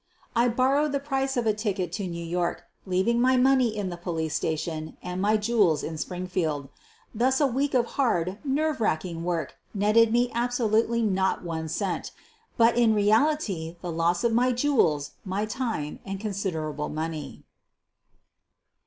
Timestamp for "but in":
12.57-12.95